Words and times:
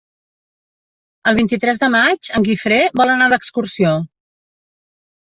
El 1.31 1.35
vint-i-tres 1.39 1.81
de 1.83 1.89
maig 1.95 2.29
en 2.39 2.45
Guifré 2.47 2.79
vol 3.01 3.13
anar 3.17 3.29
d'excursió. 3.35 3.93